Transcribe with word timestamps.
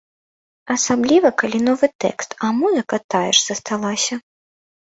Асабліва, 0.75 1.31
калі 1.43 1.59
новы 1.67 1.89
тэкст, 2.05 2.29
а 2.47 2.49
музыка 2.63 3.01
тая 3.15 3.29
ж 3.35 3.45
засталася. 3.49 4.15